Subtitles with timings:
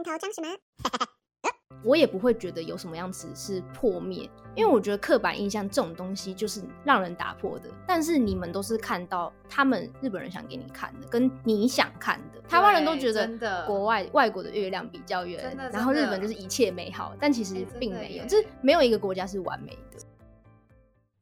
[0.00, 0.48] 满头装什么？
[1.82, 7.70] 我也不会觉得有什么样子是破灭，因为我觉得刻板印象这种东西就是让人打破的。
[7.86, 12.40] 但是你们都是看到他们日本人想给你看的，跟你想看的。
[12.42, 19.98] 台湾人都觉得国外外国的月亮比较圆，然后日本就是一切美好，但其实并没有，耶就是没有一个国家是完美的。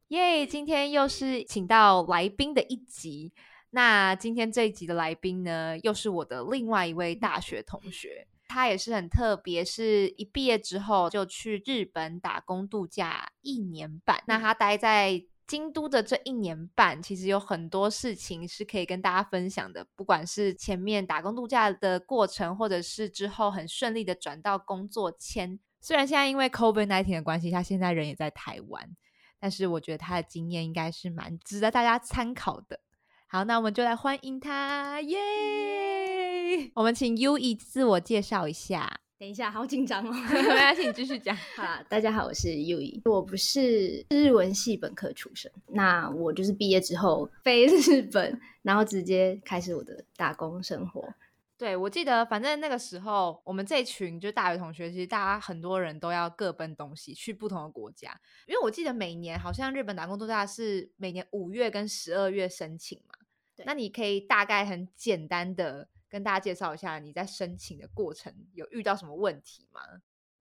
[0.08, 3.32] 耶今天又是请到来宾的一集。
[3.70, 14.22] 那今天这一集的来宾呢，又是我的另外一位大学同学，他也是很特别，是一毕业之后就去日本打工度假一年半。
[14.26, 25.60] 那他待在京都的这一年半，其实有很多事情是可以跟大家分享的，不管是前面打工度假的过程，或者是之后很顺利的转到工作签。
[25.80, 28.96] 虽然现在因为 COVID nineteen 的关系，他现在人也在台湾，
[29.38, 32.80] 但是我觉得他的经验应该是蛮值得大家参考的。
[33.30, 36.70] 好，那我们就来欢迎他，耶！
[36.72, 40.10] 我们请 U 以自我介绍一下，等一下，好紧张哦。
[40.32, 41.36] 没关系，你继续讲。
[41.54, 51.06] 好啦，大家好，我是 U 一，我不是日文系本科出身，那我就是毕业之后飞日本，然后直接开始我的打工生活。
[51.58, 58.18] 对，我记得，反正那个时候，我们这群就大学同学，其实大家很多人都要各奔东西，去不同的国家。
[58.46, 63.16] 因为我记得每年好像日本打工度假是每年五月跟十二月申请嘛。
[63.58, 69.82] 对那你可以大概很简单的跟大家介绍一下你在申请的过程有遇到什么问题吗？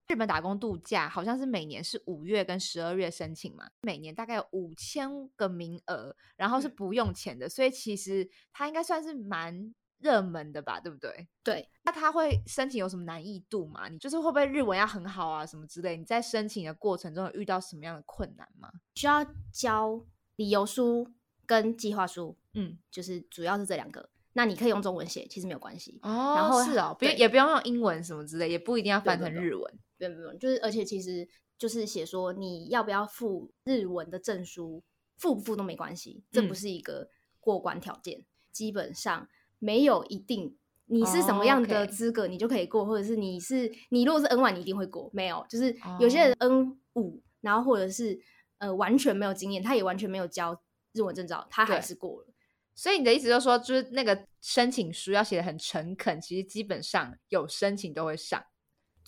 [0.07, 11.27] 日本打工度假好像是每年是五月跟十二月申请嘛，每年大概有五千个名额，然后是嗯不用钱的，所以其实它应该算是蛮热门的吧，对不对？
[11.43, 13.89] 对，那他会申请有什么难易度吗？
[13.89, 15.97] 你就是会不会日文要很好啊，什么之类？
[15.97, 18.71] 你在申请的过程中有遇到什么样的困难吗？
[18.95, 20.05] 需要交
[20.37, 21.11] 理由书
[21.45, 24.09] 跟计划书，嗯，就是主要是这两个。
[24.33, 25.99] 那你可以用中文写，其实没有关系。
[26.03, 29.79] 哦然后是哦，不用也不用用英文什么之类，也不一定要翻成日文。
[29.97, 34.83] 不用不用，就是而且其实就是写说你要不要付日文的证书，
[35.17, 37.09] 付不付都没关系，这不嗯是一个
[37.39, 38.25] 过关条件。
[38.51, 39.27] 基本上
[39.59, 48.19] 没有一定你是什哦么样的资格你就可以过，或者是你是你如果是 N 1你一定会过，没有，就是有些人哦 N 五，然后或者是
[48.59, 50.59] 呃完全没有经验，他也完全没有交
[50.93, 52.27] 日文证照，他还是过了。
[52.77, 58.41] 所以你的意思就是说，就是那个申请书要写的很诚恳，其实基本上有申请都会上。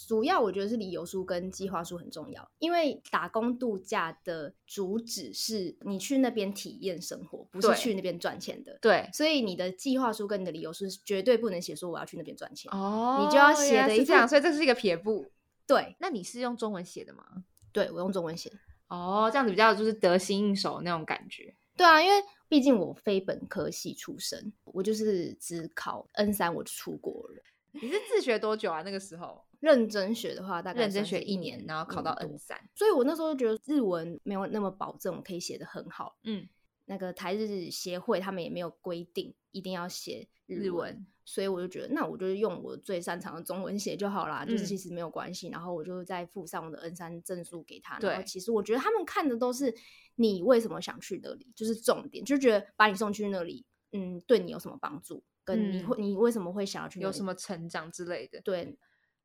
[0.07, 8.79] 主要我觉得是理由书跟计划书很重要，因为打工度假的主旨是你去那边体验生活，不是去那边赚钱的。
[8.81, 12.71] 对，所以你的计划书跟你的理由书是绝对不能写说我要去那边赚钱。
[12.71, 15.29] 哦你就要写的是这样，所以这是一个撇步。
[15.67, 17.23] 对，那你是用中文写的吗？
[17.71, 18.51] 对我用中文写。
[18.87, 21.53] 哦，这样子比较就是得心应手那种感觉。
[21.75, 27.43] 对啊，因为毕竟我非本科系出身，我就是只考 N 三我就出国了。
[27.71, 28.81] 你是自学多久啊？
[28.81, 32.59] 那个时候认真学的话，大概认真学一年，然后考到 N 多三。
[32.73, 36.17] 所以我那时候就觉得日文没有那么保证我可以写的很好。
[36.23, 36.49] 嗯，
[36.89, 45.49] 那个台日协会他们也没有规定一定要写日文，所以我就觉得那我就用我最擅长的中文写就好啦，就是嗯其实没有关系。
[45.49, 47.99] 然后我就再附上我的 N 三证书给他。
[47.99, 49.71] 然其实我觉得他们看的都是
[50.15, 58.41] 你为什么想去那里，就是重点，就觉得把你送去那里，嗯，对你有什么帮助，跟你嗯会、你为什么会想要去有什么成长之类的。
[58.41, 58.75] 对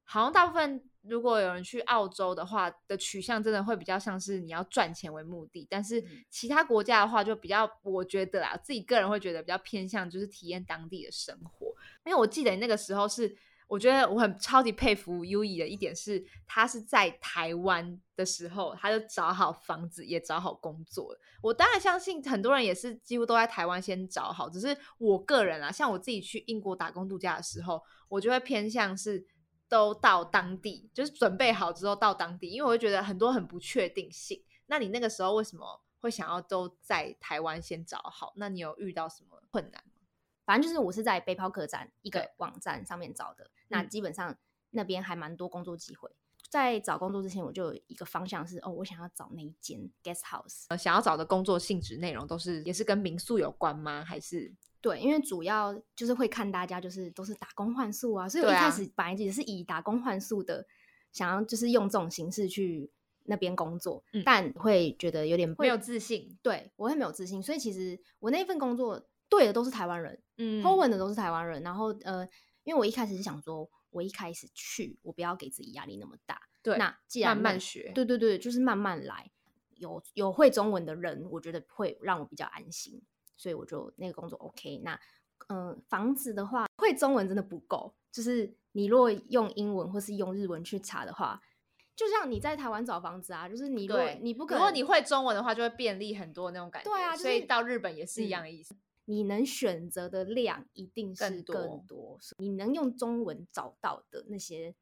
[0.05, 11.67] 好像大部分如果有人去澳洲的话，的取向真的会比较像是你要赚钱为目的，但是嗯其他国家的话就比较，我觉得啦，自己个人会觉得比较偏向就是体验当地的生活。
[12.07, 21.21] 因为我记得你那个时候是，我觉得我很超级佩服 U 以的一点是，他是在台湾的时候他就找好房子，也找好工作了。
[21.43, 29.27] 我当然相信很多人也是几乎都在台湾先找好，只是我个人啊，像我自己去英国打工度假的时候，我就会偏向是。
[29.69, 34.43] 都到当地，就是准备好之后到当地，因为我会觉得很多很不确定性。
[34.67, 38.33] 那你那个时候为什么会想要都在台湾先找好？
[38.37, 40.03] 那你有遇到什么困难吗？
[40.45, 44.37] 反正就是我是在背包客栈一对个网站上面找的，那嗯基本上
[44.71, 46.11] 那边还蛮多工作机会。
[46.50, 50.67] 在找工作之前，我就有一个方向是，哦，我想要找那一间 guest house。
[50.69, 54.05] 呃，想要找的工作性质内容都是也是跟民宿有关吗？
[54.05, 54.55] 还是
[54.85, 60.67] 对，因为主要就是会看大家就是都是打工换宿啊，所以我一开始本来也是以打工换宿的，
[61.11, 62.91] 想要就是用这种形式去
[63.23, 66.37] 那边工作，嗯但会觉得有点没有自信？
[66.43, 72.29] 对我会没有自信，所以其实我那份工作对的都是台湾人，嗯 o 文的都是台湾人，然后呃，
[72.65, 76.39] 因为我一开始是想说，我一开始去，我不要给自己压力那么大。
[76.63, 79.31] 对，那既然慢慢那学对对对，就是慢慢来。
[79.77, 83.03] 有有会中文的人，我觉得会让我比较安心，
[83.37, 84.79] 所以我就那个工作 OK。
[84.85, 84.95] 那
[85.49, 91.41] 嗯、呃房子的话，会中文真的不够，就是你如果用英文或是用日文去查的话，
[91.97, 96.91] 就像你在台湾找房子啊，就是你如果，你不可能，如果你会中文的话，就会便利很多那种感觉。
[96.91, 98.75] 对啊就是所以到日本也是一嗯样的意思。
[99.07, 104.75] 你能选择的量一定是更多更多，你能用中文找到的那些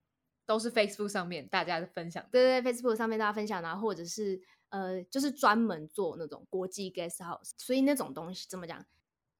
[0.47, 2.29] 都是 Facebook 上面大家的分享的。
[2.31, 4.41] 对对，Facebook 上面大家分享的啊，或者是
[4.73, 8.85] 呃，就是专门做那种国际 guest house，所以那种东西怎么讲，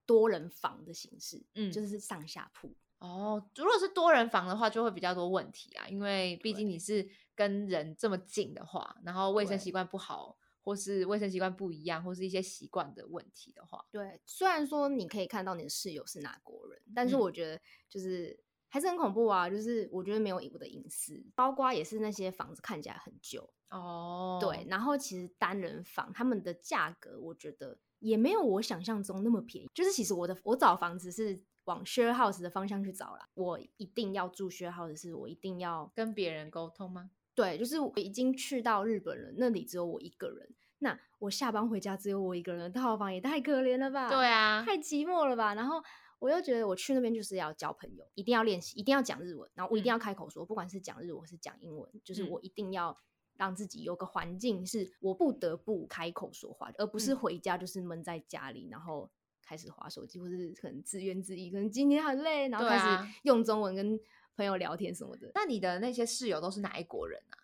[0.05, 1.73] 多人房的形式，嗯。
[1.73, 9.65] 就是上下铺，哦，如果是多人房的话，就会比较多问题啊，因为毕竟你是跟人这么近的话，然后卫生对。
[9.65, 17.21] 习惯不好，或是卫生习惯不一样，或是一些习惯的问题的话，对，虽然说你可以看到你的室友是哪国人，但是嗯。
[17.21, 17.59] 我觉得
[17.89, 18.39] 就是
[18.73, 29.69] 还是很恐怖啊，就是我觉得没有我的隐私，包括也是那些房子看起来很旧，哦对，，然后其实单人房他们的价格，我觉得也没有我想象中那么便宜。
[29.75, 37.11] 就是其实我的我找房子是往 share house 的方向去找啦，我一定要住 share house，是我一定要跟别人沟通吗？
[37.35, 44.09] 对，就是我已经去到日本了，那里只有我一个人，那我下班回家只有我一个人的套房，也太可怜了吧？
[44.09, 45.55] 对啊，太寂寞了吧？
[45.55, 45.83] 然后
[46.23, 49.93] 我又觉得我去那边就是要交朋友，一定要练习，一定要讲日文，然后我一定嗯。
[49.95, 52.31] 要开口说，不管是讲日文或是讲英文，就是嗯。
[52.31, 52.97] 我一定要
[53.35, 57.17] 让自己有个环境是我不得不开口说话，而不是嗯。
[57.17, 59.11] 回家就是闷在家里，然后
[59.43, 63.99] 开始划手机，或是可能自怨自艾，可能今天很累，然后开始用中文跟
[64.37, 65.29] 朋友聊天什么的。
[65.35, 67.37] 那你的那些室友都是哪一国人啊？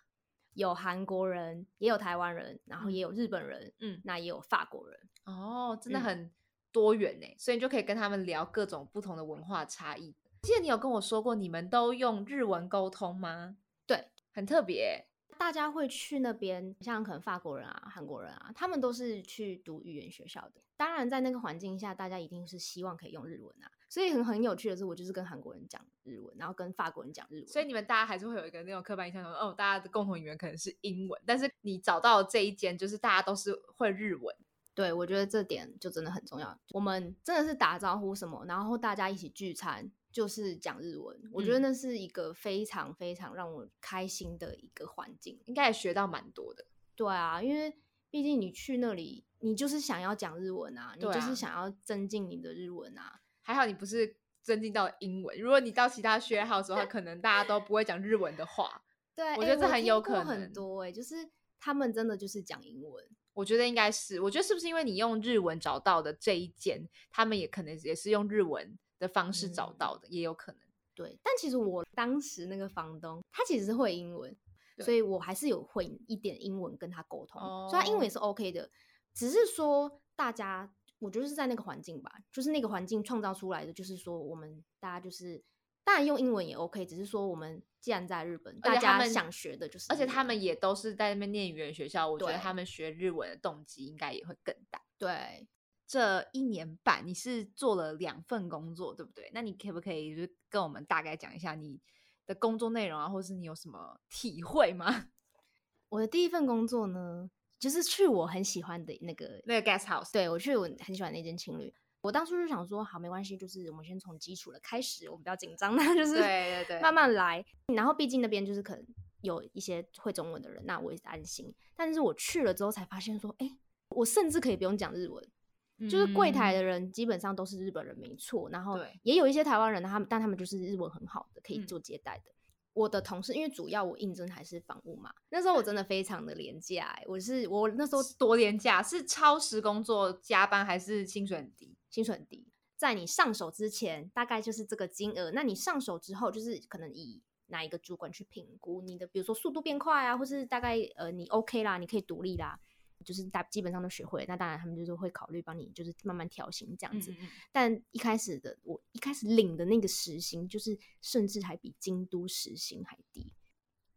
[0.53, 2.93] 有韩国人，也有台湾人，然后嗯。
[2.93, 4.97] 也有日本人，嗯，那也有法国人。
[5.25, 6.01] 哦，真的嗯。
[6.01, 6.31] 很
[6.71, 10.15] 多元呢，所以你就可以跟他们聊各种不同的文化差异。
[10.41, 13.57] 记得你有跟我说过，你们都用日文沟通吗？
[13.85, 15.05] 对，很特别欸。
[15.37, 20.61] 大家会去那边，像可能法国人啊、韩国人啊，他们都是去读语言学校的。
[20.75, 23.71] 当然，在那个环境下，大家一定是希望可以用日文啊。
[23.87, 27.47] 所以很很有趣的是，我就是跟韩国人讲日文，然后跟法国人讲日文。
[27.47, 34.35] 所以你们大家还是会有一个那种刻板印象，说哦，大家的共同语言可能是英文，但是你找到这一间，就是大家都是会日文。
[34.79, 36.57] 对我觉得这点就真的很重要。
[36.71, 41.21] 我们真的是打招呼什么，然后大家一起聚餐，就是讲日文。
[41.33, 45.37] 我觉得嗯那是一个非常非常让我开心的一个环境。
[45.47, 46.65] 应该也学到蛮多的。
[46.95, 47.77] 对啊，因为
[48.09, 53.19] 毕竟你去那里，你就是想要讲日文啊，你就是想要增进你的日文啊。
[53.41, 58.81] 还好你不是增进到英文，如果你到其他学 house 的话，可能大家都不会讲日文的话，
[59.13, 61.29] 对，我欸觉得这很有可能多哎、就是
[61.59, 63.03] 他们真的就是讲英文。
[63.39, 64.19] 我觉得应该是。
[64.19, 70.61] 我觉得是不是因为你用日文找到的这一间，他们也可能也是用日文的方式找嗯到的，也有可能。
[70.93, 74.35] 对，但其实我当时那个房东他其实是会英文，
[74.79, 78.69] 所以我还是有会一点英文跟他沟通，所以他英文哦也是 OK 的。
[79.13, 80.69] 只是说大家，
[80.99, 85.41] 我觉得是在那个环境吧，就是那个环境创造出来的，就是说我们大家就是。
[85.89, 94.79] 当然用英文也 OK，只是说我们既然在日本，大家想学的就是而且他们也都是在那边念语言学校，我觉得他们学日文的动机应该也会更大。
[94.99, 95.47] 对
[95.87, 99.31] 这一年半你是做了两份工作，对不对？
[99.33, 101.81] 那你可不可以就跟我们大概讲一下你
[102.27, 105.07] 的工作内容啊，或是你有什么体会吗？
[105.89, 117.43] 我的第一份工作呢，就是去我很喜欢的那个那个 guest house，对我去我很喜欢那间情侣，我当初就想说，好没关系，就是我们先从基础的开始，我们不要紧张，那就是对对对慢慢来。
[117.75, 118.85] 然后毕竟那边就是可能
[119.21, 121.53] 有一些会中文的人，那我也安心。
[121.75, 123.57] 但是我去了之后才发现说，哎、
[123.89, 128.49] 我甚至可以不用讲日文，就是柜台的人基本上都是日本人，没错。
[128.49, 132.31] 然后也有一些台湾人，他们但他们就是日文很好的，可以嗯做接待的。
[132.73, 141.75] 我的同事，因为主要我应征还是房务嘛，那时候我真的非常的廉价、欸，我是我那时候多廉价，是超时工作加班还是薪水很低？
[141.89, 152.59] 薪水很低，在你上手之前大概就是这个金额，那你上手之后就是可能以哪一个主管去评估你的，比如说速度变快啊，或是大概呃你 OK 啦，你可以独立啦，
[153.03, 157.11] 就是大基本上都学会，那当然他们就是会考虑帮你就是慢慢调薪这样子。
[157.11, 163.33] 嗯嗯嗯但一开始的我一开始领的那个时薪，就是甚至还比京都时薪还低。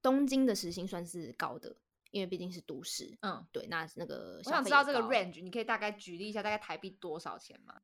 [0.01, 1.77] 东京的时薪算是高的，
[2.13, 3.19] 因为毕竟是都市。
[3.23, 7.75] 嗯，对，那那个我想知道这个 range，你可以大概举例一下，大概台币多少钱吗？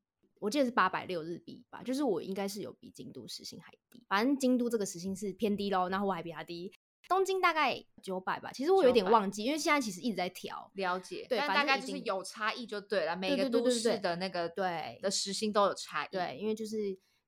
[0.41, 6.73] 我记得是八百六日币吧，就是我应该是有比京都时薪还低，反正京都这个时薪是偏低喽，然后我还比它低。
[7.09, 10.71] 东京大概九百吧，其实我有点900忘记，因为现在其实一直在调。
[10.75, 16.09] 了解，对大概就是有差异就对了，每对个都市的那个对的时薪都有差异。
[16.13, 16.77] 对，因为就是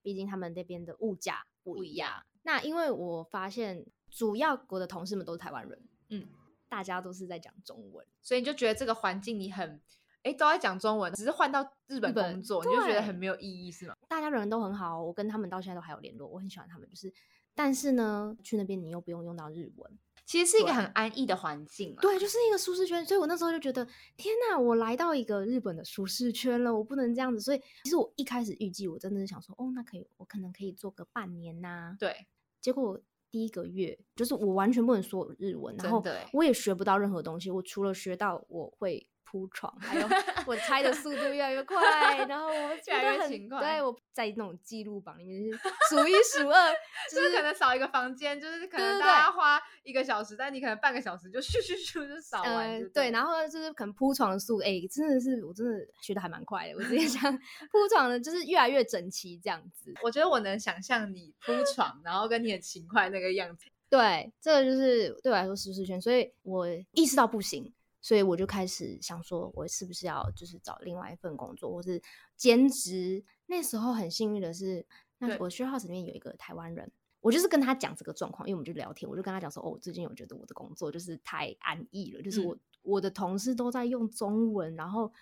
[0.02, 2.26] 毕竟他们那边的物价不不一样一样。
[2.42, 6.28] 那因为我发现主要我的同事们都是台湾人，嗯，
[6.70, 8.06] 大家都是在讲中文。
[8.22, 9.78] 所以你就觉得这个环境你很，
[10.22, 13.96] 哎，都在讲中文，只是换到日本工作，你就觉得很没有意义，是吗？
[14.08, 16.88] 大家人都很好，我跟他们到现在都还有联络，我很喜欢他们。
[16.88, 17.12] 就是，
[17.54, 21.94] 但是呢，去那边你又不用用到日文，其实是一个很安逸的环境。
[21.96, 23.04] 对，就是一个舒适圈。
[23.04, 23.84] 所以我那时候就觉得，
[24.16, 27.40] 天哪，我来到一个日本的舒适圈了，我不能这样子。
[27.40, 31.96] 所以其实我一开始预计，我真的是想说，哦，那可以，我可能可以做个半年呐。
[31.98, 32.26] 对，
[32.60, 37.50] 结果第一个月就是我完全不能说日文，然后我也学不到任何东西。
[37.50, 39.06] 我除了学到我会。
[39.30, 40.08] 铺床，还有
[40.44, 41.78] 我拆的速度越来越快，
[42.26, 42.52] 然后我
[42.88, 43.60] 越来越勤快。
[43.60, 45.58] 对，我在那种记录榜里面是
[45.88, 46.72] 数一数二，
[47.08, 52.90] 就是可能扫一个房间，就是可能大家花一个小时，但你可能半个小时就咻咻咻就扫完。
[52.90, 56.74] 对，然后就是可能铺床的速度，哎，真的是我真的学的还蛮快的。
[56.74, 57.32] 我之前想
[57.70, 59.94] 铺床的，就是越来越整齐这样子。
[60.02, 63.66] 我觉得我能想象你铺床，然后跟你很勤快那个样子。
[63.88, 67.72] 对，这个就是对我来说舒适圈，所以我意识到不行。
[68.02, 72.02] 所以我就开始想说，我是不是要就是找另外一份工作，或是
[72.36, 73.24] 兼职？
[73.46, 74.86] 那时候很幸运的是，
[75.18, 76.90] 那我学号里面有一个台湾人，
[77.20, 85.12] 我就是跟他讲这个状况，因为我们就聊天，我就跟他讲说，哦，我最近我觉得我的工作就是太安逸了，就是我我的同事都在用中文，然后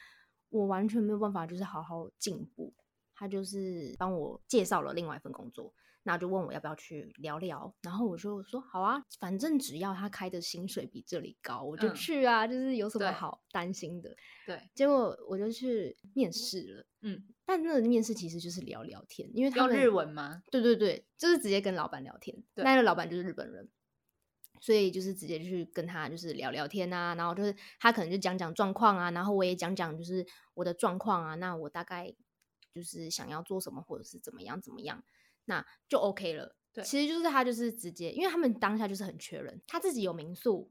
[0.51, 2.73] 我完全没有办法就是好好进步。
[3.15, 5.75] 他就是帮我介绍了另外一份工作。
[6.09, 14.17] 那就问我要不要去聊聊，然后我就说好啊，反正只要他开的薪水比这里高，我就去啊，就是有什么好担心的。
[14.47, 20.43] 对，结果我就去面试了，嗯，但那个面试其实就是聊聊天，因为他用日文吗？
[20.51, 23.69] 对对对，就是直接跟老板聊天，那个老板就是日本人，
[24.63, 32.15] 所以就是直接去跟他就是聊聊天啊，然后就是他可能就讲讲状况啊，然后我也讲讲就是我的状况啊，那我大概
[32.73, 35.05] 就是想要做什么或者是怎么样怎么样。
[35.49, 36.55] 那就 OK 了。
[36.73, 40.71] 对，其实就是他就是直接，因为他们当下就是很缺人，他自己有民宿，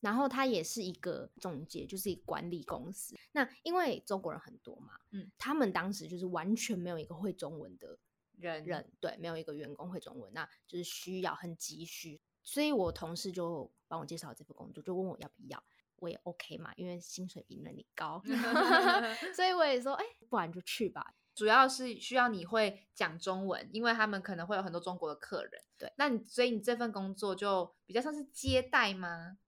[0.00, 3.14] 然后他也是一个中介，就是一个管理公司。
[3.32, 7.98] 那因为中国人很多嘛，嗯，他们当时就是完全没有一个会中文的
[8.36, 15.62] 人，人对，没有一个员工会中文，那就是需要很急需，所以我同事就帮我介绍这份工作，就问我要不要，
[15.96, 18.20] 我也 OK 嘛，因为薪水比那里高，
[19.36, 21.14] 所以我也说，哎，不然就去吧。
[21.34, 25.62] 主要是需要你会讲中文，因为他们可能会有很多中国的客人。
[25.76, 29.38] 对，那你所以你这份工作就比较像是接待吗？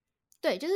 [0.41, 0.75] 对，就是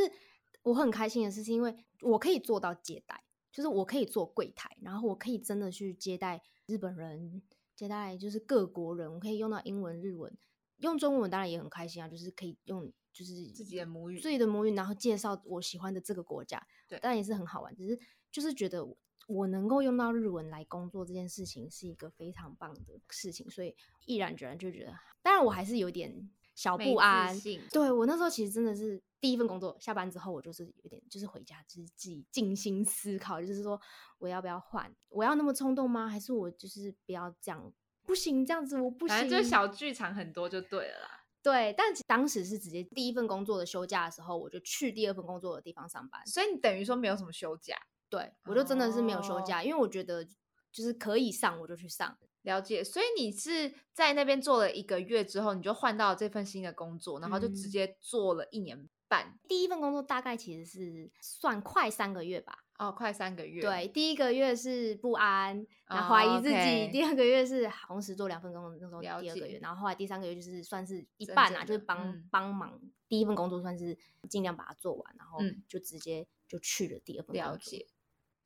[0.62, 7.42] 我很开心的是，是因为我可以做到接待，就是我可以做柜台，然后我可以真的去接待日本人，
[7.74, 10.32] 接待就是各国人，我可以用到英文、日文，
[10.76, 17.98] 用中文当然也很开心啊，就是可以用就是自己的母语，自己的母语，然后介绍我喜欢的这个国家，对，当然也是很好玩，只是
[18.30, 18.86] 就是觉得。
[19.30, 27.32] 我能够用到日文来工作这件事情是一个非常棒的事情，所以毅然决然就觉得，当然我还是有点小不安。
[27.70, 33.80] 对我那时候其实真的是第一份工作，下班之后我就是有点就是回家之际静心思考，就是说
[34.18, 34.92] 我要不要换？
[35.08, 36.08] 我要那么冲动吗？
[36.08, 37.72] 还是我就是不要这样？
[38.04, 39.16] 不行，这样子我不行。
[39.16, 41.25] 反正就小剧场很多就对了啦。
[41.40, 47.76] 对，但当时是直接第一份工作的休假的时候，我就去第二份工作的地方上班，所以你等于说没有什么休假。
[48.10, 52.18] 对，我就真的是没有休假，因为我觉得就是可以上，我就去上。
[52.42, 59.38] 了解，所以你是在那边做了一个月之后，你就换到这份新的工作，然后就直接做了一年半。
[59.46, 62.64] 第一份工作大概其实是算快三个月吧。
[62.78, 63.60] 哦，快三个月。
[63.60, 72.80] 对，第一个月是不安，然后怀疑自己；第二个月是同时做两份工作，那时候第二个月，然后后来第三个月就是算是一半啊，就是帮帮忙。
[73.06, 73.98] 第一份工作算是
[74.30, 77.36] 尽量把它做完，然后就直接就去了第二份。
[77.36, 77.86] 了解。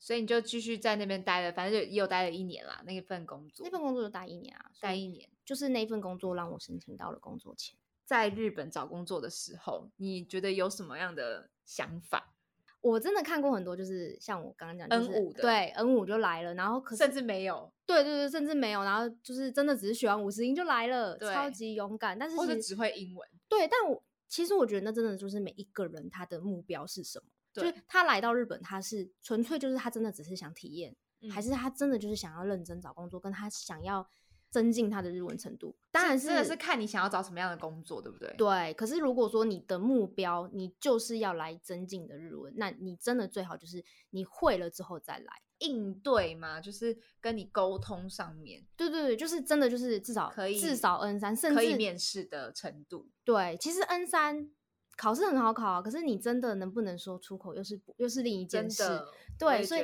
[0.05, 2.83] 所以你就继续在那边待了，反正就也有待了一年啦。
[2.85, 5.27] 那一份工作，那份工作就待一年啊，待一年。
[5.47, 7.75] 就是那份工作让我申请到了工作签。
[8.05, 12.35] 在日本找工作的时候，你觉得有什么样的想法？
[12.83, 22.19] 我真的看过很多，就是像我刚刚讲，N 五的，对，N 五就来了，然后可甚至没有，对对对，甚至没有，然后就是真的只是学完五十音就来了，超级勇敢。
[22.19, 27.25] 但是或者只会英文，对，但我其实我觉得那真的就是每一个人他的目标是什么。
[27.63, 30.95] 就是他来到日本，他是纯粹就是他真的只是想体验，
[31.31, 34.07] 还是他真的就是想要认真找工作，跟他想要
[34.51, 35.77] 增进他的日文程度。
[35.91, 38.35] 当然是真的是看你想要找什么样的工作，对不对？
[38.37, 38.75] 对。
[38.75, 48.65] 可是如果说你的目标你就是要来增进的日文，那你真的最好就是你会了之后再来应对嘛，就是跟你沟通上面。
[48.77, 53.09] 对对对，就是真的就是至少可以至少 N 三，甚至可以面试的程度。
[53.25, 54.51] 对，其实 N 三。
[54.97, 58.83] 考试很好考啊，可是你真的能不能说出口，又是又是另一件事。
[59.39, 59.83] 对，所以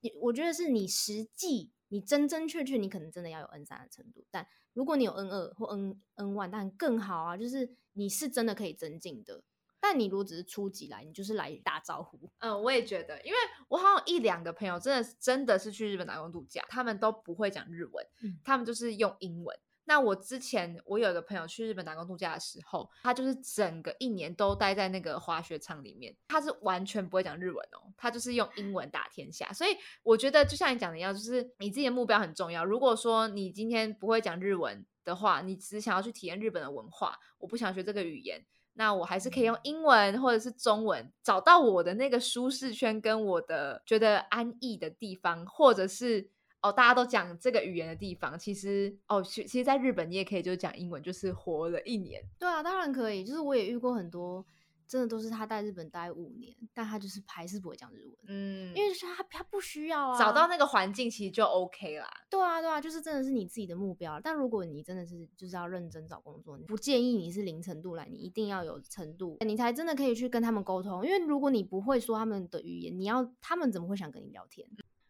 [0.00, 4.24] 你我觉得是你实际你真真确确，你可能真的要有 N 三的程度。
[4.30, 9.42] 但如果你有 N 二或 N N one，但更好啊，就是你是真的可以增进的。
[9.80, 12.18] 但你如果只是初级来，你就是来打招呼。
[12.40, 13.38] 嗯，我也觉得，因为
[13.68, 19.56] 我好像一两个朋友真的真的是去日本打工度假，他们都不会讲日文，嗯他们就是用英文。
[19.88, 29.50] 那我之前我有一个朋友去日本打工度假的时候，他就是整个一年都待在那个滑雪场里面，他是完全不会讲日文哦，他就是用英文打天下。
[29.50, 29.70] 所以
[30.02, 32.66] 我觉得就像你讲的一样，就是你自己的目标很重要。
[32.66, 46.28] 如果说你今天不会讲日文的话，你只想要去体验日本的文化，我不想学这个语言，那我还是可以用英文或者是中文找到我的那个舒适圈跟我的觉得安逸的地方，或者是
[46.62, 48.38] 哦大家都讲这个语言的地方。
[48.38, 52.22] 其实哦，其其实在日本你也可以就讲英文，就是活了一年。
[52.38, 53.24] 对啊，当然可以。
[53.24, 54.44] 就是我也遇过很多，
[54.86, 60.18] 真的都是他在日本待五年，但他就是还是不会讲日文，嗯，因为是他他不需要啊。
[60.18, 62.08] 找到那个环境其实就 OK 啦。
[62.30, 64.18] 对啊，对啊，就是真的是你自己的目标。
[64.20, 71.04] 但如果你真的是就是要认真找工作，不建议你是零程度来，你一定要有程度，你才真的可以去跟他们沟通。
[71.04, 74.66] 因为如果你不会说他们的语言，你要他们怎么会想跟你聊天？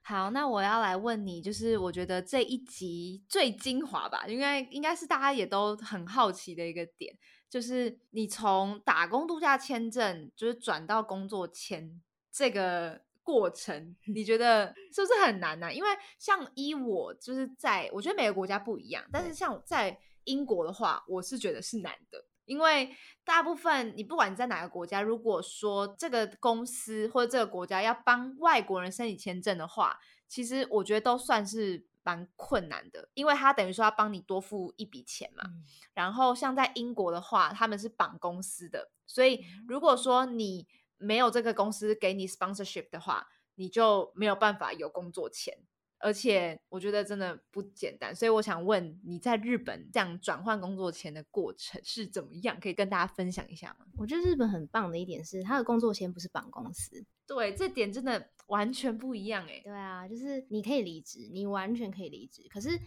[0.08, 7.14] 好，那我要来问你，就是我觉得这一集最精华吧，应该应该是大家也都很好奇的一个点，
[7.46, 12.00] 就是你从打工度假签证就是转到工作签
[12.32, 15.88] 这个过程，你觉得 是不是很难呢、因为
[16.18, 22.24] 像依我就是在我觉得每个国家不一样，但是像在英国的话，我是觉得是难的。
[22.48, 22.90] 因为
[23.24, 35.44] 大部分你不管你在哪个国家，如果说这个公司或者这个国家要帮外国人申请签证的话，其实我觉得都算是蛮困难的，因为他等于说要帮你多付一笔钱嘛。
[35.46, 35.62] 嗯
[35.94, 43.26] 然后像在英国的话，他们是绑公司的，所以如果说你没有这个公司给你 sponsorship 的话，
[43.56, 45.58] 你就没有办法有工作签。
[46.00, 52.58] 而且我觉得真的不简单，所以我想问你在日本这样转换工作签的过程是怎么样？
[52.60, 53.86] 可以跟大家分享一下吗？
[53.96, 57.04] 我觉得日本很棒的一点是，他的工作签不是绑公司。
[57.26, 59.60] 对，这点真的完全不一样哎。
[59.64, 62.46] 对啊，就是你可以离职，你完全可以离职。
[62.48, 62.78] 可是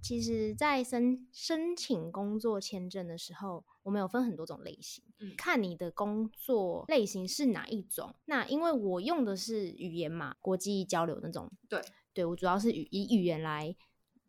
[0.00, 8.14] 其实，在申申请工作签证的时候，我们有分很多种类型，嗯看你的工作类型是哪一种。
[8.26, 11.82] 那因为我用的是语言嘛，国际交流那种，对，
[12.14, 13.74] 对我主要是语以语言来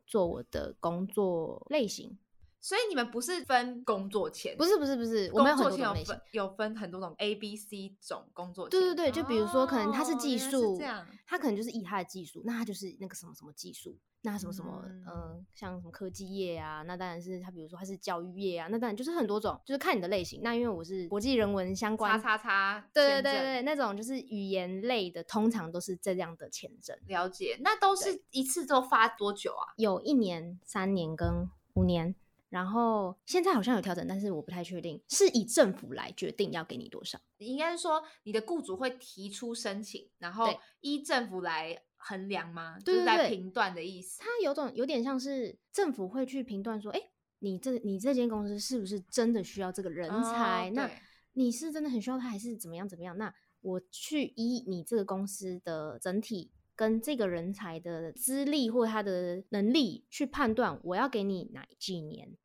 [0.08, 2.18] 做我的工作类型。
[2.62, 6.22] 所以你们不是分工作签，不是不是不是，我们有很工作签有多种类型分。
[6.32, 8.80] 有分很多种 A、B、C 种工作签。
[8.80, 11.06] 对对对，就比如说，可能他是哦技术，这样。
[11.26, 20.42] 他可能就是以他的技术，那他就是那个什么什么技术，那什么什么，嗯呃，像什么科技业啊，那当然是他，比如说他是教育业啊，那当然就是很多种，就是看你的类型。
[20.44, 27.58] 那因为我是国际人文相关，叉叉叉，对对对对，那种就是语言类的，通常都是这样的签证，了解。
[27.62, 29.74] 那都是一次都发多久啊？
[29.78, 32.14] 有一年、三年跟五年。
[32.52, 37.18] 然后现在好像有调整，但是我不太确定，是以政府来决定要给你多少。
[37.38, 40.48] 应该是说你的雇主会提出申请，然后
[40.82, 42.78] 依政府来衡量吗？
[42.84, 44.20] 对对对就是来评断的意思。
[44.20, 47.00] 它有种有点像是政府会去评断说，哎，
[47.40, 50.70] 你这你这间公司是不是真的需要这个人才？
[50.76, 50.92] 那
[51.32, 53.18] 你是真的很需要他，还是怎么样怎么样？
[53.18, 62.36] 那我去依你这个公司的整体跟这个人才的资历或他的能力去判断，我要给你哪几年？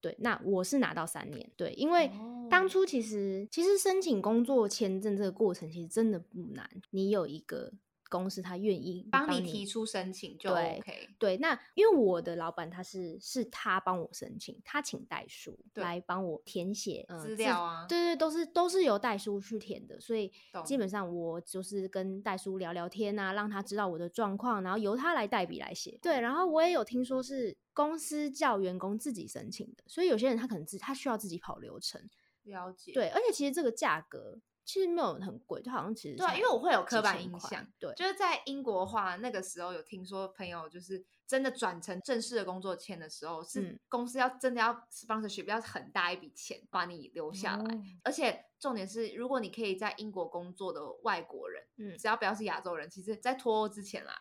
[0.00, 2.48] 嗯，对，那我是拿到三年，对，因为哦。
[2.50, 7.72] 当初其实其实申请工作签证这个过程其实真的不难，你有一个
[8.10, 11.08] 公司他愿意帮你提出申请就 OK。
[11.18, 20.30] 对，那因为我的老板他是是他帮我申请，他请代书来帮我填写、呃、资料啊对对，都是都是由代书去填的，所以
[20.64, 25.98] 基本上我就是跟代书聊聊天啊，让他知道我的状况，然后由他来代笔来写。
[26.02, 32.02] 对，然后我也有听说是公司叫员工自己申请的，所以有些人他可能自他需要自己跑流程。
[32.42, 32.92] 了解。
[32.92, 43.80] 对，而且其实这个价格其实没有很贵，就好像其实对啊，因为我会有刻板印象，对，就是在英国的话，那个时候有听说朋友就是真的转成正式的工作签的时候，是嗯。
[43.88, 47.82] 公司要真的要 sponsorship 要很大一笔钱把你留下来，哦。
[48.04, 51.98] 而且重点是，如果你可以在英国工作的外国人，嗯。
[51.98, 54.14] 只要不要是亚洲人，其实在脱欧之前啦，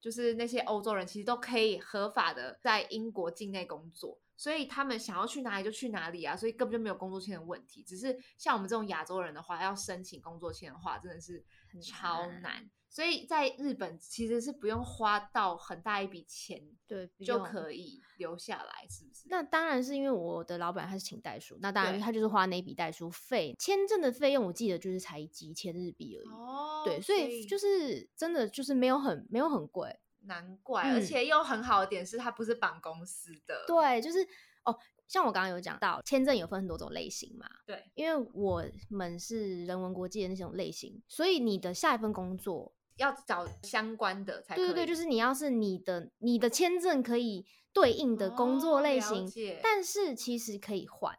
[0.00, 4.18] 就是那些欧洲人其实都可以合法的在英国境内工作。
[4.38, 7.82] 所以他们想要去哪里就去哪里啊，所以根本就没有工作签的问题。
[7.82, 11.42] 只是像我们这种亚洲人的话，要申请工作签的话，真的是
[11.82, 12.70] 超难难。
[12.96, 19.26] 所以在日本其实是不用花到很大一笔钱对就可以留下来，是不是？
[19.28, 26.28] 那当然是因为我的老板他是请代书，那当然他就是花那笔代书费，签证的费用我记得就是才几千日币而已。
[26.30, 29.94] 哦对，所以就是真的就是没有很没有很贵。
[30.22, 33.62] 难怪，而嗯且又很好的点是，它不是绑公司的。
[33.66, 34.26] 对，就是
[34.64, 34.74] 哦，
[35.06, 37.46] 像我刚刚有讲到，签证有分很多种类型嘛。
[37.66, 44.54] 对，因为我们是人文国际的那种类型，所以你的下一份工作要找相关的才。
[44.54, 49.30] 对对对，就是你要是你的你的签证可以对应的工作类型，
[49.62, 51.18] 但是其实可以换。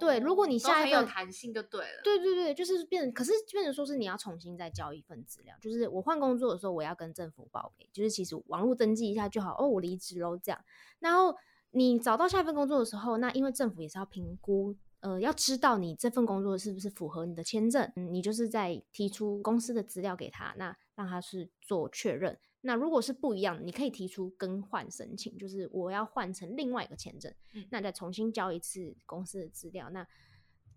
[0.00, 2.00] 对，如果你下一份有弹性就对了。
[2.04, 9.56] 对对对，就是变，可是变成说是你要重新再交一份资料，就是我换工作的时候，我要跟政府报备，就是其实网络登记一下就好。
[9.58, 10.64] 哦，我离职喽，这样。
[11.00, 11.34] 然后
[11.72, 22.36] 你找到下一份工作的时候，那因为政府也是要评估，呃，要知道你这份工作是不是符合你的签证，你就是在提出公司的资料给他，那让他是做确认。
[22.62, 27.32] 那如果是不一样，你可以提出更换申请，就是我要换成另外一个签证，
[27.70, 30.04] 那再重新交一次公司的资料，那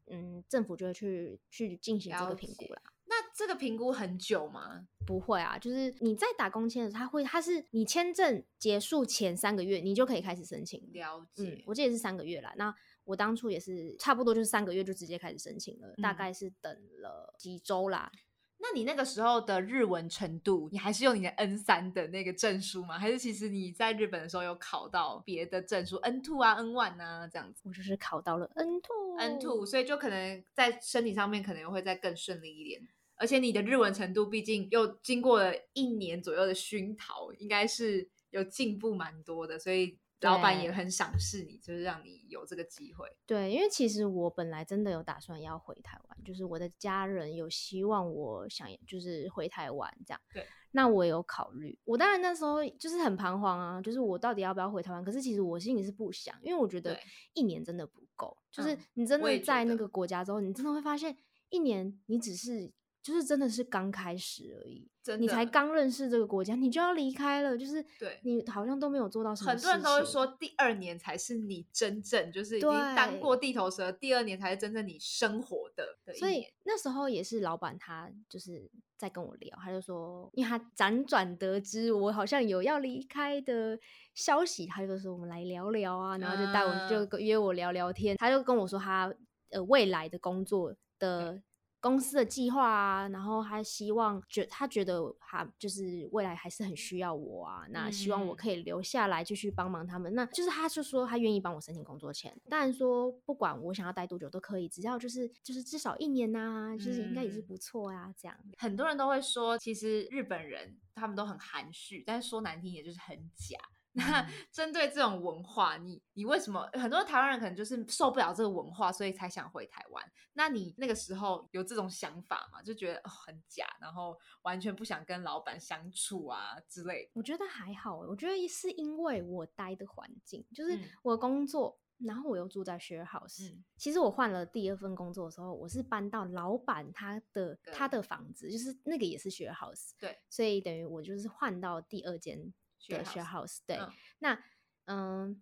[0.06, 2.82] 嗯，政府就会去去进行这个评估啦。
[3.06, 4.88] 那这个评估很久吗？
[5.08, 10.88] 不会啊，就是你在打工签的时候，他会，他是你签证结束前三个月，你就可以开始申请。
[10.94, 12.54] 了解，我记得是三个月啦。
[12.58, 18.12] 那我当初也是差不多就是三个月就直接开始申请了，大概是等了几周啦。
[18.62, 23.00] 那你那个时候的日文程度，你还是用你的 N 三的那个证书吗？
[23.00, 27.62] 还是其实你在日本的时候有考到别的证书 N two 啊 N one 啊这样子？
[27.65, 32.88] 我就是考到了 N two N two，所以就可能在身体上面可能会再更顺利一点。
[33.15, 39.97] 而且你的日文程度毕竟又经过了一年左右的熏陶，应该是有进步蛮多的，所以。
[40.22, 43.08] 老板也很赏识你，就是让你有这个机会。
[43.26, 50.22] 对，因为其实我本来真的有打算要回台湾，就是我的家人有希望我想就是回台湾这样。
[50.34, 51.78] 对，那我有考虑。
[51.84, 55.04] 我当然那时候就是很彷徨啊，就是我到底要不要回台湾？
[55.04, 57.00] 可是其实我心里是不想，因为我觉得
[57.34, 58.38] 一年真的不够。
[58.52, 61.18] 就是你真的在那个国家之后，你真的会发现，
[61.50, 62.72] 一年你只是。
[63.02, 64.88] 就是真的是刚开始而已，
[65.18, 69.52] 你才刚认识这个国家，你就要离开了，就是对你好像都没有做到什么。
[69.52, 75.98] 很多人都会说，第二年才是你真正就是已经当过地头蛇，第二年才是真正你生活的。
[76.14, 83.80] 所以那时候也是老板他就是在跟我聊，他就说，因为他辗转得知我好像有要离开的
[84.14, 89.12] 消息，他就说我们来聊聊啊，然后就带我就约我聊聊天，他就跟我说他
[89.50, 91.42] 呃未来的工作的。
[91.82, 100.13] 公司的计划啊，然后他希望觉他觉得他就是未来还是很需要我啊，那希望我可以留下来继续帮忙他们。
[100.13, 108.13] 那就是他就说他愿意帮我申请工作签，当然说不管我想要待多久都可以，只要就是就是至少一年呐，就是应该也是不错啊。
[108.15, 113.58] 这样很多人都会说，其实日本人他们都很含蓄，但是说难听也就是很假。
[113.96, 120.12] 那针对这种文化，你你为什么很多台湾人可能就是受不了这个文化，所以才想回台湾？
[120.32, 122.62] 那你那个时候有这种想法吗？
[122.64, 127.12] 就觉得很假，然后完全不想跟老板相处啊之类？
[127.14, 133.54] 我觉得还好，我觉得是因为我待的环境，就是我工作，然后我又住在 share house。
[133.76, 139.92] 其实我换了第二份工作的时候，我是搬到老板他的他的房子，就是那个也是 share house。
[140.00, 142.54] 对，所以等于我就是换到第二间。
[142.89, 143.80] 的 share house 对，
[144.20, 144.38] 那
[144.86, 145.41] 嗯，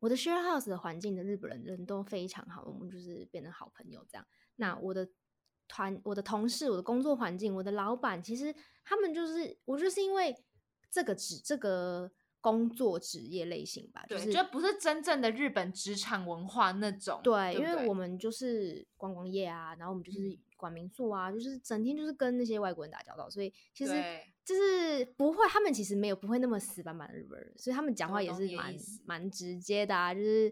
[0.00, 4.26] 我的 share house 的环境的日本人人都非常好，我们就是变成好朋友这样。
[4.56, 5.08] 那我的
[5.68, 10.34] 团、我的同事、我的工作环境、我的老板，其实他们就是，我就是因为
[10.90, 17.20] 这个职这个工作职业类型吧，就是就不是真正的日本职场文化那种。
[17.22, 23.94] 对，因为我们就是观光业啊，然后我们就是管民宿啊，就是整天就是跟那些外国人打交道，所以其实。
[24.48, 30.50] 就是不会，他们其实没有不会那么死板板的日本人，所以他们讲话也是蛮蛮直接的啊，就是